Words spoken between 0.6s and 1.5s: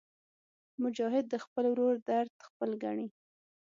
مجاهد د